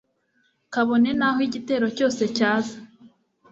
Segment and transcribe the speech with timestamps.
[0.73, 2.77] kabone n'aho igitero cyose cyaza